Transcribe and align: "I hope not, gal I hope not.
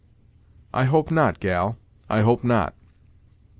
"I 0.73 0.85
hope 0.85 1.11
not, 1.11 1.39
gal 1.39 1.77
I 2.09 2.21
hope 2.21 2.43
not. 2.43 2.73